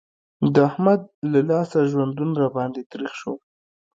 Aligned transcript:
د 0.53 0.55
احمد 0.69 1.01
له 1.31 1.39
لاسه 1.49 1.79
ژوندون 1.91 2.31
را 2.41 2.47
باندې 2.57 2.81
تريخ 2.91 3.11
شو. 3.19 3.33